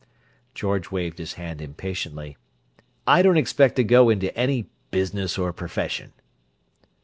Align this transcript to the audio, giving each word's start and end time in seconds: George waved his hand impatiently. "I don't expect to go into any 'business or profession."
George 0.55 0.89
waved 0.89 1.19
his 1.19 1.33
hand 1.33 1.61
impatiently. 1.61 2.35
"I 3.05 3.21
don't 3.21 3.37
expect 3.37 3.75
to 3.75 3.83
go 3.83 4.09
into 4.09 4.35
any 4.35 4.67
'business 4.89 5.37
or 5.37 5.53
profession." 5.53 6.11